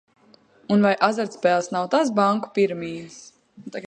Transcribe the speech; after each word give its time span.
"Un 0.75 0.85
vai 0.85 0.93
azartspēles 1.07 1.69
nav 1.75 1.85
tās 1.93 2.11
"banku 2.21 2.51
piramīdas"?" 2.59 3.21